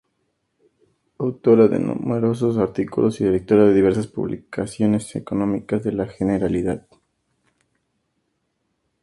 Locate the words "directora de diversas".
3.25-4.07